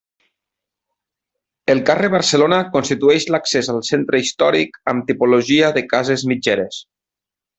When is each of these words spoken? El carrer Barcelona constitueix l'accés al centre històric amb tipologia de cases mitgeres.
El 1.73 1.81
carrer 1.89 2.09
Barcelona 2.13 2.59
constitueix 2.77 3.27
l'accés 3.35 3.69
al 3.75 3.83
centre 3.91 4.23
històric 4.23 4.81
amb 4.95 5.07
tipologia 5.11 5.73
de 5.77 5.85
cases 5.95 6.27
mitgeres. 6.33 6.83